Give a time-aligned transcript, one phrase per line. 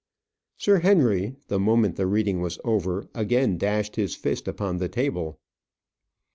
[0.57, 5.39] Sir Henry, the moment the reading was over, again dashed his fist upon the table.